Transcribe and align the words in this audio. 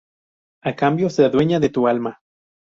A 0.63 0.73
cambio, 0.75 1.11
se 1.11 1.23
adueña 1.25 1.59
de 1.59 1.69
tu 1.69 1.87
alma. 1.87 2.21